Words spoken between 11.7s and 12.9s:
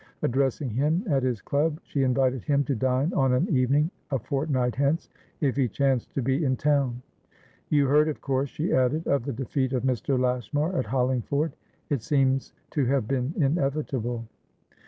It seems to